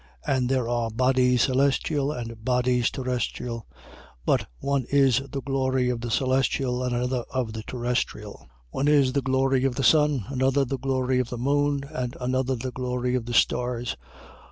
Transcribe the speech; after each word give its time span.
15:40. 0.27 0.35
And 0.35 0.49
there 0.49 0.67
are 0.67 0.89
bodies 0.89 1.43
celestial 1.43 2.11
and 2.11 2.43
bodies 2.43 2.89
terrestrial: 2.89 3.67
but, 4.25 4.47
one 4.57 4.87
is 4.89 5.21
the 5.29 5.43
glory 5.43 5.91
of 5.91 6.01
the 6.01 6.09
celestial, 6.09 6.83
and 6.83 6.95
another 6.95 7.23
of 7.29 7.53
the 7.53 7.61
terrestrial. 7.61 8.39
15:41. 8.69 8.69
One 8.71 8.87
is 8.87 9.13
the 9.13 9.21
glory 9.21 9.63
of 9.63 9.75
the 9.75 9.83
sun, 9.83 10.25
another 10.29 10.65
the 10.65 10.79
glory 10.79 11.19
of 11.19 11.29
the 11.29 11.37
moon, 11.37 11.81
and 11.91 12.17
another 12.19 12.55
the 12.55 12.71
glory 12.71 13.13
of 13.13 13.27
the 13.27 13.35
stars. 13.35 13.95